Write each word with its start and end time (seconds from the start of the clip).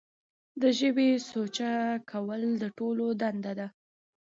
د 0.61 0.63
ژبې 0.79 1.09
سوچه 1.29 1.71
کول 2.11 2.41
د 2.61 2.63
ټولو 2.77 3.05
دنده 3.21 3.53
ده. 3.59 3.67